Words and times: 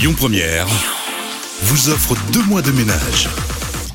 Lyon 0.00 0.14
Première 0.16 0.68
vous 1.62 1.88
offre 1.88 2.14
deux 2.32 2.44
mois 2.44 2.62
de 2.62 2.70
ménage. 2.70 3.28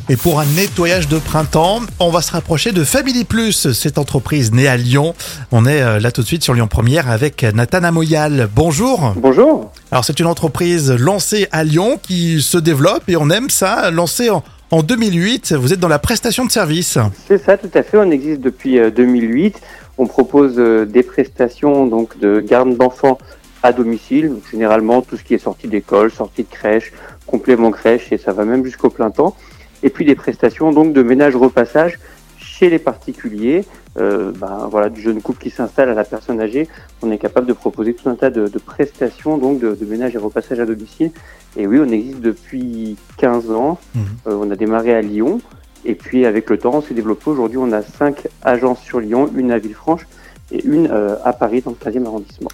Et 0.10 0.18
pour 0.18 0.42
un 0.42 0.46
nettoyage 0.46 1.08
de 1.08 1.18
printemps, 1.18 1.80
on 2.02 2.10
va 2.10 2.22
se 2.22 2.34
rapprocher 2.34 2.74
de 2.74 2.84
Family 2.84 3.24
Plus, 3.24 3.72
cette 3.72 3.98
entreprise 3.98 4.52
née 4.52 4.68
à 4.68 4.76
Lyon. 4.76 5.16
On 5.54 5.66
est 5.66 5.82
euh, 5.82 6.02
là 6.02 6.12
tout 6.12 6.22
de 6.22 6.28
suite 6.28 6.44
sur 6.44 6.54
Lyon 6.54 6.68
Première 6.68 7.10
avec 7.10 7.44
Nathan 7.44 7.86
Amoyal. 7.86 8.50
Bonjour. 8.54 9.14
Bonjour. 9.16 9.72
Alors 9.92 10.04
c'est 10.04 10.20
une 10.20 10.26
entreprise 10.26 10.92
lancée 10.92 11.48
à 11.54 11.64
Lyon 11.64 11.98
qui 12.04 12.42
se 12.42 12.58
développe 12.58 13.08
et 13.08 13.16
on 13.16 13.30
aime 13.30 13.50
ça, 13.50 13.90
lancée 13.90 14.30
en, 14.30 14.44
en 14.72 14.84
2008. 14.84 15.54
Vous 15.54 15.72
êtes 15.72 15.80
dans 15.80 15.88
la 15.88 16.00
prestation 16.00 16.44
de 16.44 16.52
service. 16.52 16.98
C'est 17.30 17.38
ça, 17.38 17.56
tout 17.56 17.72
à 17.74 17.82
fait. 17.82 17.98
On 17.98 18.12
existe 18.12 18.42
depuis 18.42 18.78
euh, 18.78 18.92
2008. 18.92 19.56
On 19.98 20.08
propose 20.08 20.56
euh, 20.58 20.86
des 20.86 21.04
prestations 21.04 21.88
donc 21.88 22.20
de 22.20 22.42
garde 22.42 22.76
d'enfants 22.76 23.18
à 23.64 23.72
domicile, 23.72 24.30
donc 24.30 24.44
généralement 24.52 25.02
tout 25.02 25.18
ce 25.18 25.24
qui 25.24 25.34
est 25.34 25.40
sortie 25.40 25.68
d'école, 25.68 26.12
sortie 26.12 26.44
de 26.44 26.50
crèche, 26.50 26.92
complément 27.26 27.72
crèche 27.72 28.12
et 28.12 28.18
ça 28.18 28.34
va 28.34 28.46
même 28.46 28.64
jusqu'au 28.64 28.90
plein 28.90 29.10
temps. 29.10 29.36
Et 29.82 29.90
puis 29.90 30.06
des 30.06 30.16
prestations 30.16 30.72
donc 30.72 30.94
de 30.94 31.02
ménage 31.02 31.36
repassage 31.36 32.00
chez 32.38 32.70
les 32.70 32.80
particuliers. 32.80 33.66
Euh, 33.98 34.32
ben, 34.32 34.68
voilà, 34.72 34.90
du 34.90 35.02
jeune 35.02 35.22
couple 35.22 35.44
qui 35.44 35.50
s'installe 35.52 35.88
à 35.90 35.94
la 35.94 36.04
personne 36.04 36.42
âgée, 36.42 36.68
on 37.04 37.12
est 37.12 37.20
capable 37.20 37.46
de 37.46 37.54
proposer 37.54 37.94
tout 37.94 38.10
un 38.10 38.16
tas 38.16 38.32
de, 38.32 38.48
de 38.48 38.60
prestations 38.60 39.38
donc 39.38 39.60
de, 39.60 39.76
de, 39.76 39.86
ménage 39.86 40.16
et 40.16 40.18
repassage 40.18 40.60
à 40.60 40.66
domicile. 40.66 41.12
Et 41.58 41.68
oui, 41.68 41.80
on 41.80 41.90
existe 41.90 42.20
depuis 42.20 42.98
15 43.18 43.52
ans. 43.52 43.78
Mhm. 43.94 44.04
Euh, 44.28 44.38
on 44.42 44.50
a 44.50 44.56
démarré 44.56 44.94
à 44.94 45.02
Lyon. 45.02 45.42
Et 45.86 45.96
puis 45.96 46.26
avec 46.26 46.50
le 46.50 46.58
temps, 46.58 46.76
on 46.76 46.82
s'est 46.82 46.94
développé. 46.94 47.30
Aujourd'hui, 47.30 47.60
on 47.60 47.72
a 47.72 47.82
cinq 47.82 48.28
agences 48.42 48.82
sur 48.82 49.00
Lyon, 49.00 49.30
une 49.36 49.52
à 49.52 49.60
Villefranche 49.60 50.08
et 50.52 50.64
une 50.66 50.88
euh, 50.92 51.16
à 51.24 51.34
Paris 51.34 51.62
dans 51.62 51.72
le 51.72 51.78
13e 51.78 52.06
arrondissement. 52.06 52.50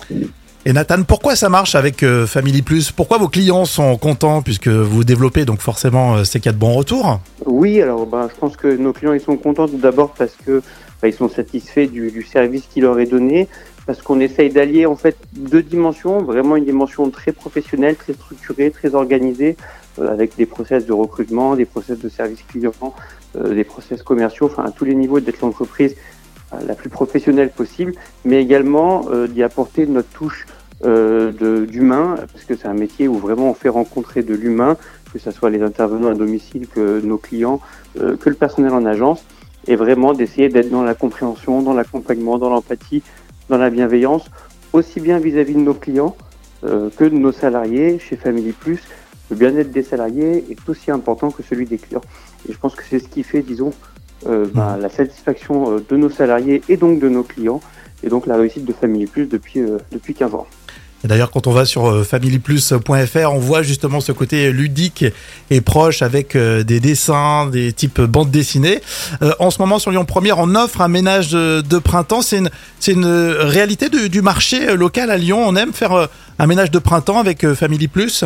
Et 0.65 0.73
Nathan, 0.73 1.03
pourquoi 1.03 1.37
ça 1.37 1.47
marche 1.47 1.75
avec 1.75 2.03
euh, 2.03 2.27
Family 2.27 2.61
Plus? 2.61 2.91
Pourquoi 2.91 3.17
vos 3.17 3.29
clients 3.29 3.63
sont 3.63 3.95
contents 3.95 4.41
puisque 4.41 4.67
vous 4.67 5.05
développez 5.05 5.45
donc 5.45 5.61
forcément 5.61 6.17
euh, 6.17 6.23
y 6.23 6.49
a 6.49 6.51
de 6.51 6.57
bons 6.57 6.73
retours? 6.73 7.21
Oui, 7.45 7.81
alors 7.81 8.05
ben, 8.05 8.27
je 8.29 8.37
pense 8.37 8.57
que 8.57 8.67
nos 8.67 8.91
clients 8.91 9.17
sont 9.19 9.37
contents 9.37 9.69
tout 9.69 9.77
d'abord 9.77 10.13
parce 10.17 10.35
que 10.45 10.61
ben, 11.01 11.07
ils 11.07 11.13
sont 11.13 11.29
satisfaits 11.29 11.87
du, 11.87 12.23
service 12.23 12.63
qui 12.69 12.81
leur 12.81 12.99
est 12.99 13.05
donné, 13.05 13.47
parce 13.85 14.01
qu'on 14.01 14.19
essaye 14.19 14.49
d'allier 14.49 14.85
en 14.85 14.97
fait 14.97 15.15
deux 15.31 15.63
dimensions, 15.63 16.21
vraiment 16.23 16.57
une 16.57 16.65
dimension 16.65 17.09
très 17.09 17.31
professionnelle, 17.31 17.95
très 17.95 18.11
structurée, 18.11 18.69
très 18.69 18.95
organisée, 18.95 19.55
euh, 19.99 20.11
avec 20.11 20.35
des 20.35 20.45
process 20.45 20.85
de 20.85 20.91
recrutement, 20.91 21.55
des 21.55 21.65
process 21.65 21.97
de 21.97 22.09
service 22.09 22.43
client, 22.49 22.73
des 23.49 23.63
process 23.63 24.03
commerciaux, 24.03 24.47
enfin 24.47 24.65
à 24.65 24.71
tous 24.71 24.83
les 24.83 24.95
niveaux 24.95 25.21
d'être 25.21 25.39
l'entreprise 25.39 25.95
la 26.65 26.75
plus 26.75 26.89
professionnelle 26.89 27.49
possible, 27.49 27.93
mais 28.25 28.41
également 28.41 29.05
euh, 29.09 29.27
d'y 29.27 29.43
apporter 29.43 29.85
notre 29.85 30.09
touche 30.09 30.45
euh, 30.85 31.65
d'humain, 31.65 32.15
parce 32.31 32.45
que 32.45 32.55
c'est 32.55 32.67
un 32.67 32.73
métier 32.73 33.07
où 33.07 33.15
vraiment 33.15 33.49
on 33.49 33.53
fait 33.53 33.69
rencontrer 33.69 34.23
de 34.23 34.33
l'humain, 34.33 34.77
que 35.11 35.19
ce 35.19 35.31
soit 35.31 35.49
les 35.49 35.61
intervenants 35.61 36.09
à 36.09 36.13
domicile, 36.13 36.67
que 36.67 37.01
nos 37.01 37.17
clients, 37.17 37.59
euh, 37.99 38.15
que 38.15 38.29
le 38.29 38.35
personnel 38.35 38.71
en 38.71 38.85
agence, 38.85 39.23
et 39.67 39.75
vraiment 39.75 40.13
d'essayer 40.13 40.49
d'être 40.49 40.69
dans 40.69 40.83
la 40.83 40.95
compréhension, 40.95 41.61
dans 41.61 41.73
l'accompagnement, 41.73 42.37
dans 42.37 42.49
l'empathie, 42.49 43.03
dans 43.49 43.57
la 43.57 43.69
bienveillance, 43.69 44.29
aussi 44.71 44.99
bien 44.99 45.19
vis-à-vis 45.19 45.55
de 45.55 45.59
nos 45.59 45.73
clients 45.73 46.15
euh, 46.63 46.89
que 46.95 47.03
de 47.03 47.15
nos 47.15 47.31
salariés 47.31 47.99
chez 47.99 48.15
Family 48.15 48.51
Plus. 48.53 48.79
Le 49.29 49.35
bien-être 49.35 49.71
des 49.71 49.83
salariés 49.83 50.45
est 50.49 50.69
aussi 50.69 50.91
important 50.91 51.29
que 51.29 51.43
celui 51.43 51.65
des 51.65 51.77
clients. 51.77 52.01
Et 52.47 52.53
je 52.53 52.57
pense 52.57 52.75
que 52.75 52.83
c'est 52.89 52.99
ce 52.99 53.07
qui 53.07 53.23
fait, 53.23 53.41
disons, 53.41 53.71
euh, 54.27 54.47
ben, 54.53 54.77
la 54.77 54.89
satisfaction 54.89 55.75
euh, 55.75 55.85
de 55.89 55.95
nos 55.95 56.09
salariés 56.09 56.61
et 56.67 56.77
donc 56.77 56.99
de 56.99 57.07
nos 57.07 57.23
clients, 57.23 57.61
et 58.03 58.09
donc 58.09 58.27
la 58.27 58.35
réussite 58.35 58.65
de 58.65 58.73
Family 58.73 59.05
Plus 59.05 59.27
depuis, 59.27 59.61
euh, 59.61 59.77
depuis 59.91 60.13
15 60.13 60.35
ans. 60.35 60.47
D'ailleurs, 61.05 61.31
quand 61.31 61.47
on 61.47 61.53
va 61.53 61.63
sur 61.63 62.05
familyplus.fr, 62.05 63.33
on 63.33 63.39
voit 63.39 63.61
justement 63.61 64.01
ce 64.01 64.11
côté 64.11 64.51
ludique 64.51 65.05
et 65.49 65.61
proche 65.61 66.01
avec 66.01 66.35
des 66.35 66.81
dessins, 66.81 67.45
des 67.45 67.71
types 67.71 68.01
bandes 68.01 68.31
dessinées. 68.31 68.81
Euh, 69.21 69.31
en 69.39 69.49
ce 69.49 69.61
moment, 69.61 69.79
sur 69.79 69.91
Lyon 69.91 70.03
Première, 70.03 70.39
on 70.39 70.55
offre 70.55 70.81
un 70.81 70.89
ménage 70.89 71.31
de, 71.31 71.61
de 71.61 71.79
printemps. 71.79 72.21
C'est 72.21 72.39
une, 72.39 72.49
c'est 72.81 72.91
une 72.91 73.05
réalité 73.05 73.87
du, 73.87 74.09
du 74.09 74.21
marché 74.21 74.75
local 74.75 75.09
à 75.09 75.15
Lyon. 75.15 75.41
On 75.47 75.55
aime 75.55 75.71
faire 75.71 76.09
un 76.37 76.47
ménage 76.47 76.69
de 76.69 76.79
printemps 76.79 77.17
avec 77.17 77.47
Family 77.53 77.87
Plus? 77.87 78.25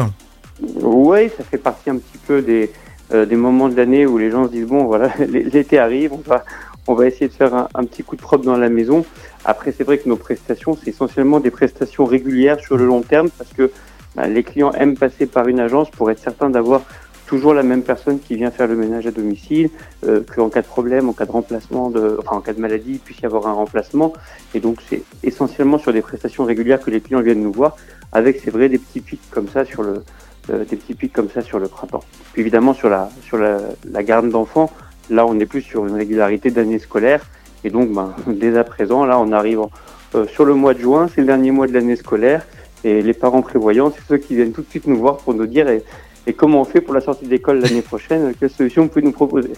Oui, 0.82 1.30
ça 1.38 1.44
fait 1.44 1.60
partie 1.60 1.92
un 1.92 1.98
petit 1.98 2.18
peu 2.26 2.42
des, 2.42 2.72
euh, 3.14 3.26
des 3.26 3.36
moments 3.36 3.70
de 3.70 3.76
l'année 3.76 4.06
où 4.06 4.18
les 4.18 4.32
gens 4.32 4.46
se 4.46 4.52
disent 4.52 4.68
bon 4.68 4.86
voilà 4.86 5.12
l'été 5.28 5.78
arrive, 5.78 6.14
on 6.14 6.22
va 6.26 6.44
on 6.86 6.96
va 6.96 7.08
essayer 7.08 7.30
de 7.30 7.34
faire 7.34 7.54
un, 7.74 7.84
petit 7.86 8.04
coup 8.04 8.18
de 8.18 8.22
propre 8.22 8.44
dans 8.44 8.58
la 8.58 8.70
maison. 8.70 9.06
Après 9.46 9.72
c'est 9.72 9.84
vrai 9.84 9.98
que 9.98 10.10
nos 10.10 10.18
prestations 10.18 10.76
c'est 10.76 10.90
essentiellement 10.90 11.40
des 11.40 11.52
prestations 11.52 12.06
régulières 12.06 12.60
sur 12.60 12.78
le 12.78 12.86
long 12.86 13.02
terme 13.02 13.30
parce 13.30 13.52
que 13.54 13.72
bah, 14.16 14.28
les 14.28 14.44
clients 14.44 14.72
aiment 14.74 14.98
passer 14.98 15.26
par 15.26 15.48
une 15.48 15.60
agence 15.60 15.90
pour 15.90 16.12
être 16.12 16.20
certains 16.20 16.50
d'avoir 16.50 16.82
toujours 17.26 17.54
la 17.54 17.64
même 17.64 17.84
personne 17.84 18.20
qui 18.20 18.36
vient 18.36 18.52
faire 18.52 18.68
le 18.68 18.76
ménage 18.76 19.08
à 19.08 19.12
domicile, 19.12 19.70
euh, 20.06 20.22
qu'en 20.36 20.50
cas 20.50 20.62
de 20.62 20.68
problème, 20.68 21.10
en 21.10 21.14
cas 21.14 21.26
de 21.26 21.32
remplacement, 21.32 21.90
de, 21.90 22.18
enfin 22.20 22.36
en 22.36 22.42
cas 22.42 22.54
de 22.54 22.60
maladie, 22.60 22.92
il 22.92 23.00
puisse 23.00 23.22
y 23.22 23.26
avoir 23.26 23.48
un 23.48 23.54
remplacement. 23.54 24.14
Et 24.54 24.60
donc 24.60 24.80
c'est 24.88 25.04
essentiellement 25.24 25.78
sur 25.78 25.94
des 25.94 26.02
prestations 26.02 26.46
régulières 26.46 26.80
que 26.80 26.92
les 26.92 27.02
clients 27.02 27.22
viennent 27.22 27.42
nous 27.42 27.52
voir, 27.52 27.76
avec 28.12 28.42
c'est 28.44 28.52
vrai 28.52 28.70
des 28.70 28.78
petits 28.78 29.02
pics 29.02 29.22
comme 29.32 29.48
ça 29.48 29.66
sur 29.66 29.84
le, 29.84 30.04
euh, 30.50 30.66
des 30.66 30.76
petits 30.76 30.94
pics 30.94 31.14
comme 31.14 31.30
ça 31.30 31.42
sur 31.42 31.60
le 31.60 31.68
printemps. 31.68 32.04
Puis 32.34 32.42
évidemment 32.42 32.74
sur 32.74 32.90
la 32.90 33.10
sur 33.26 33.38
la, 33.38 33.58
la 33.90 34.04
garde 34.04 34.30
d'enfants, 34.30 34.72
là 35.10 35.26
on 35.26 35.40
est 35.40 35.46
plus 35.46 35.62
sur 35.62 35.86
une 35.86 35.96
régularité 35.96 36.52
d'année 36.52 36.80
scolaire 36.80 37.26
et 37.64 37.70
donc 37.70 37.92
ben, 37.92 38.14
dès 38.28 38.58
à 38.58 38.64
présent 38.64 39.06
là 39.06 39.20
on 39.20 39.32
arrive 39.32 39.62
en- 39.62 39.72
euh, 40.16 40.28
sur 40.28 40.46
le 40.46 40.54
mois 40.54 40.74
de 40.74 40.80
juin, 40.80 41.08
c'est 41.14 41.22
le 41.22 41.28
dernier 41.28 41.52
mois 41.52 41.66
de 41.68 41.74
l'année 41.74 41.96
scolaire 41.96 42.46
et 42.84 43.02
les 43.02 43.14
parents 43.14 43.42
prévoyants, 43.42 43.92
c'est 43.96 44.04
ceux 44.08 44.18
qui 44.18 44.36
viennent 44.36 44.52
tout 44.52 44.62
de 44.62 44.70
suite 44.70 44.86
nous 44.88 44.98
voir 44.98 45.18
pour 45.18 45.34
nous 45.34 45.48
dire 45.48 45.68
et, 45.70 45.82
et 46.28 46.34
comment 46.34 46.62
on 46.62 46.66
fait 46.66 46.82
pour 46.82 46.94
la 46.94 47.02
sortie 47.02 47.26
d'école 47.26 47.60
l'année 47.62 47.82
prochaine, 47.82 48.34
quelle 48.40 48.50
solution 48.50 48.84
vous 48.84 48.90
pouvez 48.90 49.02
nous 49.06 49.12
proposer. 49.12 49.52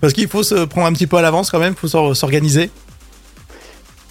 Parce 0.00 0.12
qu'il 0.12 0.28
faut 0.28 0.42
se 0.42 0.64
prendre 0.64 0.86
un 0.86 0.92
petit 0.92 1.06
peu 1.06 1.16
à 1.16 1.22
l'avance 1.22 1.50
quand 1.50 1.58
même, 1.58 1.72
il 1.74 1.78
faut 1.78 1.86
s'or- 1.88 2.16
s'organiser. 2.16 2.70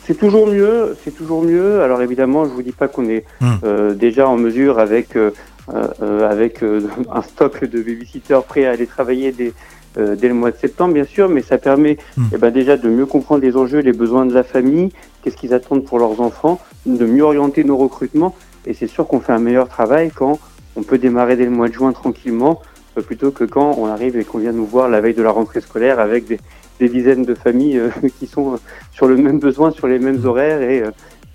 C'est 0.06 0.18
toujours 0.18 0.48
mieux, 0.48 0.98
c'est 1.04 1.16
toujours 1.16 1.44
mieux. 1.44 1.82
Alors 1.82 2.02
évidemment, 2.02 2.44
je 2.46 2.50
vous 2.50 2.62
dis 2.62 2.74
pas 2.74 2.88
qu'on 2.90 3.08
est 3.08 3.24
Hmm. 3.40 3.54
euh, 3.64 3.94
déjà 3.94 4.28
en 4.28 4.36
mesure 4.38 4.80
avec 4.80 5.16
euh, 5.16 5.32
avec 5.72 6.64
euh, 6.64 6.82
un 7.12 7.22
stock 7.22 7.64
de 7.64 7.82
babysitters 7.82 8.44
prêts 8.44 8.66
à 8.66 8.72
aller 8.72 8.88
travailler 8.88 9.32
dès, 9.32 9.54
euh, 9.98 10.16
dès 10.16 10.28
le 10.28 10.34
mois 10.34 10.52
de 10.52 10.58
septembre, 10.58 10.94
bien 10.94 11.06
sûr, 11.06 11.30
mais 11.30 11.42
ça 11.42 11.58
permet 11.58 11.98
Hmm. 12.18 12.24
eh 12.34 12.38
ben, 12.38 12.52
déjà 12.52 12.78
de 12.78 12.90
mieux 12.90 13.06
comprendre 13.06 13.44
les 13.44 13.56
enjeux, 13.56 13.80
les 13.80 13.94
besoins 13.94 14.26
de 14.26 14.34
la 14.34 14.44
famille, 14.44 14.90
qu'est-ce 15.22 15.38
qu'ils 15.38 15.54
attendent 15.54 15.84
pour 15.84 16.00
leurs 16.00 16.22
enfants, 16.22 16.60
de 16.86 17.06
mieux 17.06 17.24
orienter 17.24 17.64
nos 17.64 17.78
recrutements. 17.78 18.36
Et 18.66 18.74
c'est 18.74 18.88
sûr 18.88 19.08
qu'on 19.08 19.20
fait 19.20 19.34
un 19.34 19.40
meilleur 19.40 19.68
travail 19.68 20.12
quand 20.14 20.40
on 20.76 20.84
peut 20.84 20.98
démarrer 20.98 21.36
dès 21.36 21.46
le 21.46 21.52
mois 21.52 21.68
de 21.68 21.74
juin 21.74 21.92
tranquillement, 21.92 22.62
euh, 22.98 23.02
plutôt 23.02 23.32
que 23.32 23.44
quand 23.44 23.76
on 23.78 23.88
arrive 23.88 24.18
et 24.18 24.24
qu'on 24.24 24.40
vient 24.40 24.52
nous 24.52 24.66
voir 24.66 24.90
la 24.90 25.02
veille 25.02 25.14
de 25.14 25.24
la 25.24 25.32
rentrée 25.32 25.62
scolaire 25.62 26.00
avec 26.00 26.26
des, 26.28 26.40
des 26.80 26.90
dizaines 26.90 27.26
de 27.26 27.34
familles 27.36 27.78
euh, 27.78 27.90
qui 28.20 28.28
sont 28.28 28.54
euh, 28.54 28.58
sur 28.92 29.08
le 29.08 29.18
même 29.18 29.40
besoin, 29.40 29.72
sur 29.72 29.88
les 29.88 30.00
mêmes 30.00 30.26
horaires 30.26 30.62
et 30.62 30.84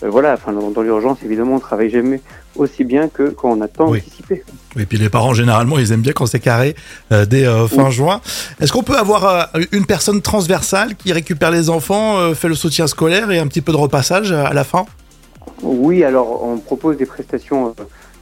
euh, 0.03 0.11
voilà. 0.11 0.35
Enfin, 0.35 0.53
dans, 0.53 0.71
dans 0.71 0.83
l'urgence, 0.83 1.19
évidemment, 1.25 1.57
on 1.57 1.61
travaille 1.61 1.91
jamais 1.91 2.21
aussi 2.57 2.85
bien 2.85 3.09
que 3.09 3.31
quand 3.31 3.51
on 3.51 3.61
a 3.61 3.69
tant 3.69 3.89
Oui. 3.91 3.99
anticipé. 3.99 4.43
Et 4.79 4.85
puis 4.87 4.99
les 4.99 5.09
parents, 5.09 5.33
généralement, 5.35 5.79
ils 5.79 5.93
aiment 5.93 6.01
bien 6.03 6.13
quand 6.13 6.27
c'est 6.27 6.41
carré 6.41 6.75
euh, 7.13 7.25
dès 7.25 7.47
euh, 7.47 7.67
fin 7.69 7.87
Oui. 7.87 7.93
juin. 7.93 8.21
Est-ce 8.61 8.73
qu'on 8.73 8.83
peut 8.83 8.97
avoir 8.97 9.51
une 9.73 9.87
personne 9.87 10.21
transversale 10.23 10.95
qui 10.97 11.13
récupère 11.13 11.51
les 11.51 11.71
enfants, 11.71 12.35
fait 12.35 12.49
le 12.49 12.55
soutien 12.55 12.87
scolaire 12.87 13.31
et 13.31 13.39
un 13.39 13.47
petit 13.47 13.61
peu 13.61 13.73
de 13.73 13.77
repassage 13.77 14.33
à 14.33 14.53
la 14.53 14.65
fin? 14.65 14.87
Oui, 15.63 16.05
alors 16.05 16.45
on 16.45 16.59
propose 16.59 16.97
des 16.97 17.07
prestations 17.07 17.75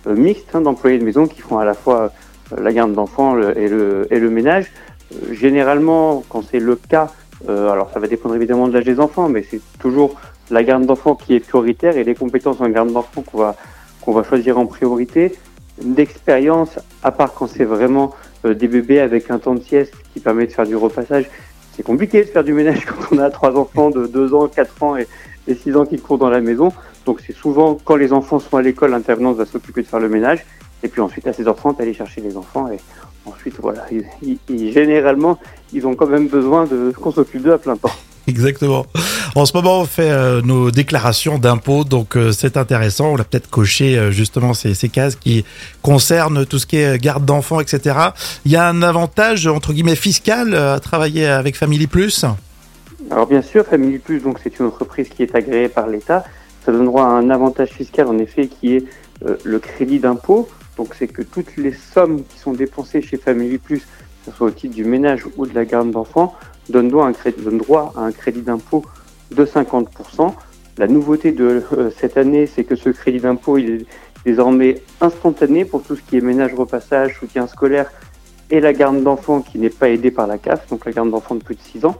mixtes 0.07 0.55
hein, 0.55 0.61
d'employés 0.61 0.99
de 0.99 1.05
maison 1.05 1.27
qui 1.27 1.41
font 1.41 1.59
à 1.59 1.65
la 1.65 1.75
fois 1.75 2.13
la 2.57 2.73
garde 2.73 2.93
d'enfants 2.95 3.37
et, 3.39 3.69
le, 3.69 4.07
et 4.11 4.19
le 4.19 4.31
ménage. 4.31 4.67
Généralement, 5.33 6.25
quand 6.29 6.43
c'est 6.51 6.59
le 6.61 6.77
cas, 6.77 7.09
alors 7.49 7.91
ça 7.93 8.01
va 8.01 8.07
dépendre 8.07 8.35
évidemment 8.37 8.69
de 8.69 8.73
l'âge 8.75 8.85
des 8.85 9.01
enfants, 9.01 9.29
mais 9.29 9.45
c'est 9.51 9.61
toujours 9.79 10.15
la 10.51 10.63
garde 10.63 10.87
d'enfants 10.87 11.15
qui 11.15 11.35
est 11.35 11.41
prioritaire 11.41 11.97
et 11.97 12.05
les 12.05 12.15
compétences 12.15 12.61
en 12.61 12.69
garde 12.69 12.93
d'enfants 12.93 13.23
qu'on 13.23 13.39
va 13.39 13.57
qu'on 14.01 14.13
va 14.13 14.23
choisir 14.23 14.59
en 14.59 14.67
priorité. 14.67 15.35
D'expérience, 15.83 16.79
à 17.03 17.11
part 17.11 17.35
quand 17.35 17.49
c'est 17.49 17.65
vraiment 17.65 18.15
euh, 18.45 18.55
des 18.55 18.69
bébés 18.69 19.01
avec 19.01 19.31
un 19.31 19.39
temps 19.39 19.55
de 19.55 19.63
sieste 19.63 19.95
qui 20.15 20.21
permet 20.21 20.47
de 20.47 20.53
faire 20.53 20.67
du 20.67 20.77
repassage, 20.77 21.29
c'est 21.75 21.83
compliqué 21.83 22.21
de 22.23 22.29
faire 22.29 22.45
du 22.45 22.53
ménage 22.53 22.85
quand 22.87 23.17
on 23.17 23.19
a 23.19 23.31
trois 23.31 23.57
enfants 23.57 23.91
de 23.91 24.07
2 24.07 24.33
ans, 24.35 24.49
4 24.49 24.83
ans 24.83 24.97
et, 24.97 25.07
et 25.49 25.55
6 25.55 25.77
ans 25.77 25.85
qui 25.85 25.99
courent 25.99 26.19
dans 26.19 26.31
la 26.31 26.41
maison. 26.41 26.73
Donc 27.05 27.21
c'est 27.27 27.35
souvent 27.35 27.77
quand 27.85 27.97
les 27.97 28.13
enfants 28.13 28.39
sont 28.39 28.57
à 28.57 28.63
l'école, 28.63 28.93
l'intervenante 28.93 29.37
va 29.37 29.45
s'occuper 29.45 29.83
de 29.83 29.87
faire 29.87 30.01
le 30.01 30.09
ménage. 30.09 30.47
Et 30.83 30.89
puis 30.89 31.01
ensuite 31.01 31.27
à 31.27 31.33
16h30, 31.33 31.81
aller 31.81 31.95
chercher 31.95 32.21
les 32.21 32.37
enfants. 32.37 32.69
Et 32.71 32.79
ensuite, 33.27 33.57
voilà, 33.61 33.87
généralement, 34.49 35.39
ils 35.73 35.87
ont 35.87 35.95
quand 35.95 36.07
même 36.07 36.29
besoin 36.29 36.65
de 36.65 36.93
qu'on 36.93 37.11
s'occupe 37.11 37.43
d'eux 37.43 37.53
à 37.53 37.59
plein 37.59 37.77
temps. 37.77 37.91
Exactement. 38.29 38.87
En 39.37 39.47
ce 39.47 39.57
moment, 39.57 39.81
on 39.81 39.85
fait 39.85 40.11
euh, 40.11 40.43
nos 40.43 40.71
déclarations 40.71 41.39
d'impôts, 41.39 41.85
donc 41.85 42.17
euh, 42.17 42.33
c'est 42.33 42.57
intéressant. 42.57 43.13
On 43.13 43.17
a 43.17 43.25
peut-être 43.25 43.49
coché 43.49 43.97
euh, 43.97 44.11
justement 44.11 44.53
ces, 44.53 44.75
ces 44.75 44.89
cases 44.89 45.15
qui 45.15 45.45
concernent 45.83 46.45
tout 46.45 46.59
ce 46.59 46.67
qui 46.67 46.79
est 46.79 47.01
garde 47.01 47.25
d'enfants, 47.25 47.61
etc. 47.61 47.97
Il 48.45 48.51
y 48.51 48.57
a 48.57 48.69
un 48.69 48.83
avantage 48.83 49.47
entre 49.47 49.73
guillemets 49.73 49.97
fiscal 49.97 50.55
à 50.55 50.81
travailler 50.81 51.27
avec 51.27 51.57
Family 51.57 51.87
Plus? 51.87 52.25
Alors 53.11 53.27
bien 53.29 53.43
sûr, 53.43 53.65
Family 53.65 53.99
Plus, 53.99 54.21
donc 54.21 54.41
c'est 54.43 54.59
une 54.59 54.67
entreprise 54.67 55.09
qui 55.09 55.23
est 55.23 55.35
agréée 55.37 55.69
par 55.69 55.87
l'État. 55.87 56.25
Ça 56.65 56.73
donne 56.73 56.87
droit 56.87 57.05
à 57.05 57.11
un 57.11 57.31
avantage 57.31 57.69
fiscal 57.69 58.09
en 58.09 58.19
effet 58.19 58.49
qui 58.49 58.75
est 58.75 58.85
le 59.45 59.59
crédit 59.61 59.99
d'impôt 59.99 60.49
Donc 60.77 60.95
c'est 60.99 61.07
que 61.07 61.23
toutes 61.23 61.57
les 61.57 61.73
sommes 61.73 62.25
qui 62.25 62.39
sont 62.39 62.53
dépensées 62.53 63.03
chez 63.03 63.17
Family 63.17 63.59
Plus, 63.59 63.81
que 63.81 64.31
ce 64.31 64.37
soit 64.37 64.49
au 64.49 64.51
titre 64.51 64.75
du 64.75 64.85
ménage 64.85 65.25
ou 65.37 65.47
de 65.47 65.55
la 65.55 65.65
garde 65.65 65.91
d'enfants, 65.91 66.35
donnent 66.69 66.89
droit 66.89 67.13
à 67.97 68.01
un 68.01 68.13
crédit, 68.13 68.43
d'impôt 68.43 68.85
de 69.31 69.45
50%. 69.45 70.33
La 70.79 70.87
nouveauté 70.87 71.33
de 71.33 71.65
euh, 71.73 71.91
cette 71.97 72.17
année, 72.17 72.47
c'est 72.47 72.65
que 72.65 72.77
ce 72.77 72.91
crédit 72.91 73.21
d'impôt 73.21 73.59
est 73.59 73.87
désormais 74.25 74.83
instantané 75.01 75.65
pour 75.65 75.83
tout 75.83 75.97
ce 75.97 76.03
qui 76.03 76.17
est 76.17 76.21
ménage, 76.21 76.55
repassage, 76.55 77.19
soutien 77.19 77.47
scolaire 77.47 77.91
et 78.51 78.61
la 78.61 78.73
garde 78.73 79.03
d'enfants 79.03 79.41
qui 79.41 79.59
n'est 79.59 79.71
pas 79.71 79.89
aidée 79.89 80.11
par 80.11 80.27
la 80.27 80.39
CAF, 80.39 80.69
donc 80.69 80.85
la 80.85 80.93
garde 80.93 81.11
d'enfants 81.11 81.35
de 81.35 81.43
plus 81.43 81.55
de 81.55 81.61
6 81.61 81.85
ans. 81.85 81.97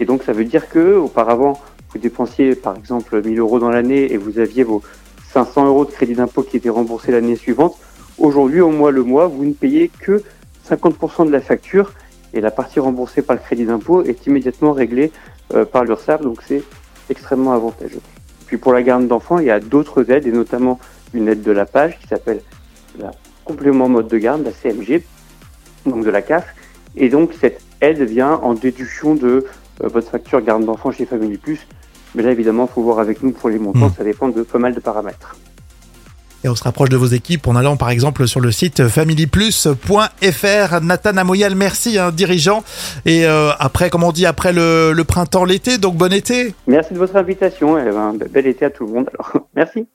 Et 0.00 0.04
donc 0.04 0.22
ça 0.22 0.32
veut 0.32 0.44
dire 0.44 0.68
que 0.68 0.96
auparavant 0.96 1.60
vous 1.90 1.98
dépensiez 1.98 2.56
par 2.56 2.76
exemple 2.76 3.22
1000 3.22 3.38
euros 3.38 3.60
dans 3.60 3.70
l'année 3.70 4.12
et 4.12 4.16
vous 4.16 4.38
aviez 4.38 4.64
vos 4.64 4.82
500 5.32 5.66
euros 5.66 5.84
de 5.84 5.90
crédit 5.90 6.14
d'impôt 6.14 6.42
qui 6.42 6.56
étaient 6.56 6.68
remboursés 6.68 7.12
l'année 7.12 7.36
suivante. 7.36 7.76
Aujourd'hui, 8.18 8.60
au 8.60 8.70
mois 8.70 8.90
le 8.90 9.02
mois, 9.02 9.26
vous 9.26 9.44
ne 9.44 9.52
payez 9.52 9.88
que 9.88 10.22
50% 10.68 11.26
de 11.26 11.30
la 11.30 11.40
facture 11.40 11.92
et 12.34 12.40
la 12.40 12.50
partie 12.50 12.80
remboursée 12.80 13.22
par 13.22 13.36
le 13.36 13.42
crédit 13.42 13.64
d'impôt 13.64 14.02
est 14.02 14.26
immédiatement 14.26 14.72
réglée 14.72 15.12
euh, 15.54 15.64
par 15.64 15.84
l'URSSAF, 15.84 16.20
donc 16.20 16.42
c'est 16.46 16.62
extrêmement 17.08 17.52
avantageux. 17.52 18.00
Puis 18.46 18.58
pour 18.58 18.72
la 18.72 18.82
garde 18.82 19.06
d'enfants, 19.06 19.38
il 19.38 19.46
y 19.46 19.50
a 19.50 19.60
d'autres 19.60 20.10
aides 20.10 20.26
et 20.26 20.32
notamment 20.32 20.78
une 21.14 21.28
aide 21.28 21.42
de 21.42 21.52
la 21.52 21.64
page 21.64 21.98
qui 22.00 22.08
s'appelle 22.08 22.40
la 22.98 23.12
complément 23.44 23.88
mode 23.88 24.08
de 24.08 24.18
garde, 24.18 24.44
la 24.44 24.52
CMG, 24.52 25.02
donc 25.86 26.04
de 26.04 26.10
la 26.10 26.22
CAF. 26.22 26.54
Et 26.96 27.08
donc 27.08 27.32
cette 27.40 27.60
aide 27.80 28.02
vient 28.02 28.34
en 28.34 28.54
déduction 28.54 29.14
de 29.14 29.46
euh, 29.82 29.88
votre 29.88 30.10
facture 30.10 30.40
garde 30.40 30.64
d'enfants 30.64 30.90
chez 30.90 31.06
Family 31.06 31.38
Plus. 31.38 31.66
Mais 32.14 32.22
là, 32.22 32.30
évidemment, 32.30 32.68
il 32.70 32.72
faut 32.72 32.82
voir 32.82 33.00
avec 33.00 33.22
nous 33.22 33.32
pour 33.32 33.48
les 33.48 33.58
montants, 33.58 33.88
Mmh. 33.88 33.94
ça 33.96 34.04
dépend 34.04 34.28
de 34.28 34.42
pas 34.42 34.58
mal 34.58 34.72
de 34.72 34.80
paramètres. 34.80 35.36
Et 36.44 36.48
on 36.48 36.54
se 36.54 36.62
rapproche 36.62 36.90
de 36.90 36.96
vos 36.98 37.06
équipes 37.06 37.46
en 37.48 37.56
allant 37.56 37.78
par 37.78 37.88
exemple 37.88 38.28
sur 38.28 38.38
le 38.38 38.52
site 38.52 38.86
familyplus.fr. 38.86 40.80
Nathan 40.82 41.16
Amoyal, 41.16 41.54
merci, 41.54 41.98
hein, 41.98 42.10
dirigeant. 42.12 42.62
Et 43.06 43.24
euh, 43.24 43.50
après, 43.58 43.88
comme 43.88 44.04
on 44.04 44.12
dit, 44.12 44.26
après 44.26 44.52
le, 44.52 44.94
printemps, 45.08 45.46
l'été, 45.46 45.78
donc 45.78 45.96
bon 45.96 46.12
été. 46.12 46.54
Merci 46.66 46.92
de 46.92 46.98
votre 46.98 47.16
invitation 47.16 47.78
et 47.78 47.90
ben, 47.90 48.14
bel 48.30 48.46
été 48.46 48.66
à 48.66 48.70
tout 48.70 48.86
le 48.86 48.92
monde. 48.92 49.10
Alors, 49.14 49.46
merci. 49.56 49.86